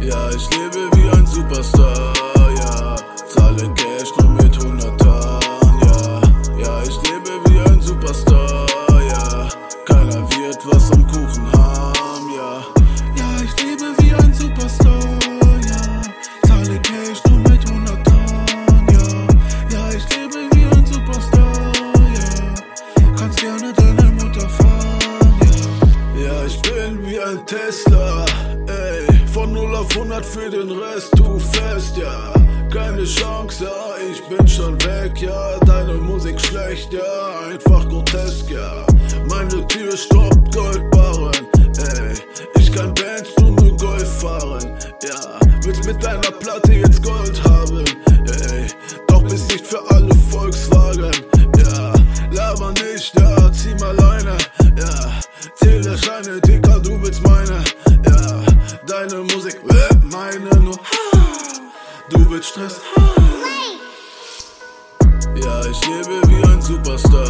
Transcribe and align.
Ja, 0.00 0.30
ich 0.30 0.48
lebe 0.50 0.88
wie 0.94 1.08
ein 1.16 1.26
Superstar, 1.26 2.12
ja. 2.58 2.96
Zahle 3.34 3.68
Cash 3.74 4.12
nur 4.20 4.30
mit 4.30 4.56
100 4.56 5.00
Tagen, 5.00 5.80
ja. 5.82 6.20
Ja, 6.58 6.82
ich 6.82 6.96
lebe 7.10 7.40
wie 7.48 7.58
ein 7.70 7.80
Superstar, 7.80 8.66
ja. 9.10 9.48
Keiner 9.86 10.22
wird 10.30 10.58
was 10.66 10.92
am 10.92 11.06
Kuchen 11.06 11.50
haben, 11.52 12.30
ja. 12.36 12.62
Ja, 13.16 13.42
ich 13.42 13.64
lebe 13.64 13.94
wie 13.98 14.14
ein 14.14 14.32
Superstar, 14.34 15.18
ja. 15.66 16.02
Zahle 16.46 16.78
Cash 16.80 17.22
nur 17.30 17.38
mit 17.40 17.68
100 17.68 18.04
Tagen, 18.04 18.86
ja. 18.92 19.78
Ja, 19.78 19.88
ich 19.90 20.16
lebe 20.16 20.48
wie 20.52 20.76
ein 20.76 20.86
Superstar, 20.86 21.72
ja. 22.14 23.14
Kannst 23.18 23.40
gerne 23.40 23.72
deine 23.72 24.12
Mutter 24.12 24.48
fahren, 24.48 25.40
ja. 26.16 26.26
Ja, 26.26 26.44
ich 26.46 26.60
bin 26.62 27.04
wie 27.06 27.18
ein 27.18 27.44
Tesla. 27.46 28.24
Von 29.46 29.54
0 29.54 29.76
auf 29.76 29.96
100 29.96 30.26
für 30.26 30.50
den 30.50 30.72
Rest, 30.72 31.16
du 31.16 31.38
fest, 31.38 31.96
ja. 31.96 32.34
Keine 32.68 33.04
Chance, 33.04 33.62
ja, 33.62 33.94
ich 34.10 34.20
bin 34.24 34.48
schon 34.48 34.74
weg, 34.82 35.22
ja. 35.22 35.56
Deine 35.64 35.94
Musik 35.94 36.40
schlecht, 36.40 36.92
ja. 36.92 37.48
Einfach 37.48 37.88
grotesk, 37.88 38.50
ja. 38.50 38.84
Meine 39.28 39.64
Tür 39.68 39.96
stoppt 39.96 40.52
Goldbarren, 40.52 41.46
ey. 41.78 42.14
Ich 42.58 42.72
kann 42.72 42.92
Bands, 42.94 43.32
du 43.36 43.52
nur 43.52 43.76
Golf 43.76 44.20
fahren, 44.20 44.76
ja. 45.04 45.38
Willst 45.62 45.86
mit 45.86 46.02
deiner 46.02 46.32
Platte 46.40 46.72
jetzt 46.72 47.04
Gold 47.04 47.40
haben, 47.44 47.84
ey. 48.48 48.66
Doch 49.06 49.22
bist 49.22 49.48
nicht 49.52 49.64
für 49.64 49.80
alle 49.90 50.12
Volkswagen, 50.28 51.14
ja. 51.56 51.92
Laber 52.32 52.72
nicht, 52.72 53.14
ja, 53.16 53.52
zieh 53.52 53.76
mal 53.76 53.94
Leine, 53.94 54.36
ja. 54.76 55.20
Zähle 55.54 55.96
Scheine, 55.96 56.40
Dicker, 56.40 56.65
meine 60.26 60.60
nur, 60.60 60.76
du 62.10 62.30
willst 62.30 62.48
Stress, 62.48 62.80
ja, 65.36 65.60
ich 65.66 65.86
lebe 65.86 66.20
wie 66.26 66.44
ein 66.48 66.60
Superstar, 66.60 67.25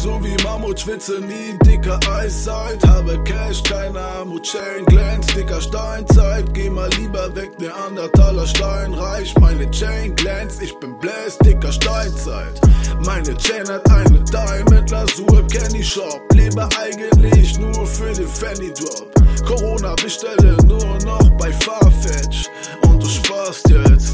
so 0.00 0.18
wie 0.24 0.36
Mammut, 0.42 0.80
schwitze 0.80 1.20
nie, 1.20 1.58
dicker 1.64 1.98
Eiszeit. 2.10 2.82
Habe 2.86 3.22
Cash, 3.24 3.62
keine 3.62 4.00
Armut, 4.00 4.44
Chain 4.44 4.84
glänz, 4.86 5.26
dicker 5.28 5.60
Steinzeit. 5.60 6.52
Geh 6.54 6.70
mal 6.70 6.88
lieber 6.98 7.34
weg, 7.36 7.50
Neandertaler 7.58 8.46
Steinreich. 8.46 9.34
Meine 9.38 9.70
Chain 9.70 10.14
glänzt, 10.16 10.62
ich 10.62 10.74
bin 10.80 10.98
Blaze, 10.98 11.38
dicker 11.44 11.72
Steinzeit. 11.72 12.60
Meine 13.04 13.36
Chain 13.36 13.68
hat 13.68 13.88
eine 13.90 14.20
Diamond 14.24 14.90
Lasur, 14.90 15.46
Kenny 15.48 15.84
Shop. 15.84 16.22
Lebe 16.32 16.68
eigentlich 16.78 17.58
nur 17.58 17.86
für 17.86 18.12
den 18.12 18.28
Fanny 18.28 18.72
Drop. 18.72 19.12
Corona 19.46 19.94
bestelle 19.96 20.56
nur 20.64 20.98
noch 21.04 21.30
bei 21.38 21.52
Farfetch. 21.52 22.48
Und 22.82 23.02
du 23.02 23.08
sparst 23.08 23.68
jetzt, 23.68 24.09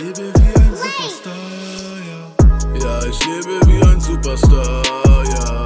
liebe 0.00 0.32
wie 0.34 0.54
ein 0.54 0.74
Superstar, 0.76 1.34
ja. 2.08 2.84
Ja, 2.84 3.06
ich 3.06 3.24
lebe 3.26 3.60
wie 3.66 3.82
ein 3.82 4.00
Superstar, 4.00 5.24
ja. 5.24 5.64